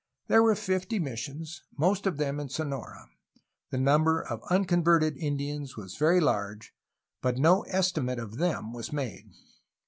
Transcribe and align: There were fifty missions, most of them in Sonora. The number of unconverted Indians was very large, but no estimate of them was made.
There 0.25 0.41
were 0.41 0.55
fifty 0.55 0.97
missions, 0.97 1.61
most 1.77 2.07
of 2.07 2.17
them 2.17 2.39
in 2.39 2.49
Sonora. 2.49 3.07
The 3.69 3.77
number 3.77 4.19
of 4.19 4.41
unconverted 4.49 5.15
Indians 5.15 5.77
was 5.77 5.95
very 5.95 6.19
large, 6.19 6.73
but 7.21 7.37
no 7.37 7.61
estimate 7.69 8.17
of 8.17 8.37
them 8.37 8.73
was 8.73 8.91
made. 8.91 9.29